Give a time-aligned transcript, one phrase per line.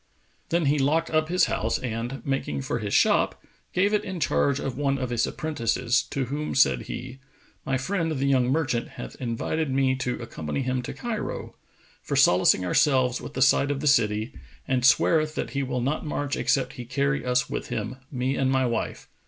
[0.49, 3.39] "Then he locked up his house and, making for his shop,
[3.71, 7.19] gave it in charge of one of his apprentices to whom said he,
[7.67, 11.55] "My friend the young merchant hath invited me to accompany him to Cairo,
[12.01, 14.33] for solacing ourselves with the sight of the city,
[14.67, 18.49] and sweareth that he will not march except he carry us with him, me and
[18.49, 19.07] my wife.